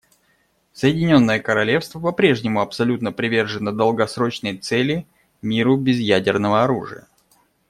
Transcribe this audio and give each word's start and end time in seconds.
Соединенное 0.73 1.37
Королевство 1.39 1.99
по-прежнему 1.99 2.59
абсолютно 2.61 3.11
привержено 3.11 3.71
долгосрочной 3.71 4.57
цели 4.57 5.05
− 5.13 5.15
миру 5.43 5.77
без 5.77 5.99
ядерного 5.99 6.63
оружия. 6.63 7.05